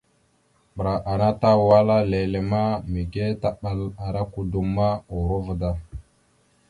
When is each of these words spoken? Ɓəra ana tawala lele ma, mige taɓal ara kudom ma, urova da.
Ɓəra 0.75 0.93
ana 1.11 1.27
tawala 1.41 1.97
lele 2.11 2.39
ma, 2.51 2.61
mige 2.91 3.25
taɓal 3.41 3.79
ara 4.05 4.21
kudom 4.33 4.67
ma, 4.75 4.87
urova 5.17 5.53
da. 5.61 5.71